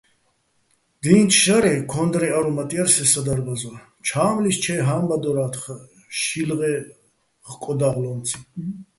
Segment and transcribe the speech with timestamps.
[1.01, 3.71] დი́ნჩო̆ შარე, ქო́ნდრეჼ არომატ ჲარ სე სადარბაზო,
[4.07, 5.65] ჩა́მლიშ ჩაჲ ჰა́მბადორა́თხ
[6.19, 6.73] შილღეჼ
[7.49, 8.37] ხკოდა́ღლო́მციჼ.